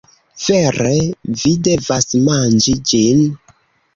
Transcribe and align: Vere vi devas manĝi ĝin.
Vere 0.43 0.93
vi 1.41 1.51
devas 1.67 2.09
manĝi 2.29 2.75
ĝin. 2.93 3.21